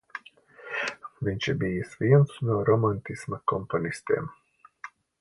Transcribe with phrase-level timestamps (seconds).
[1.27, 4.31] Viņš ir bijis viens no romantisma komponistiem.